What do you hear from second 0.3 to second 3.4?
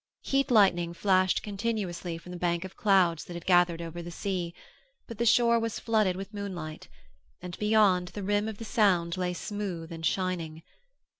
lightning flashed continuously from the bank of clouds that